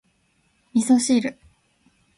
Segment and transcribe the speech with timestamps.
[0.73, 1.37] 味噌汁